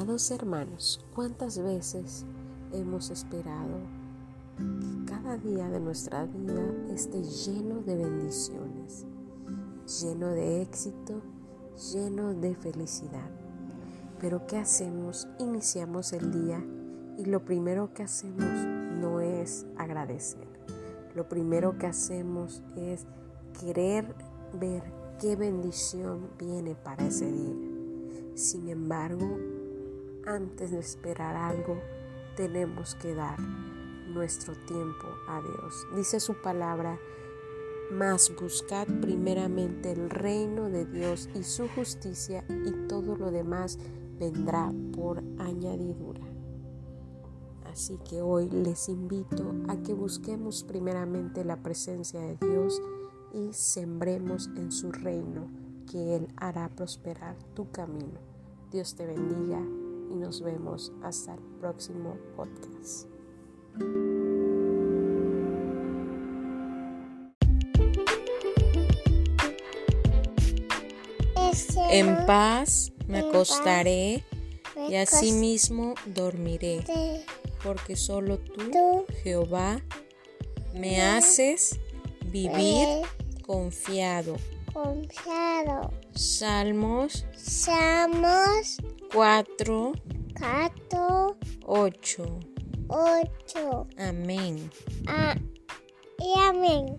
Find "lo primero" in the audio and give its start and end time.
17.26-17.92, 21.14-21.76